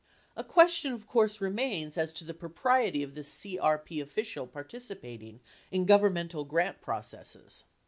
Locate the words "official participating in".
4.01-5.85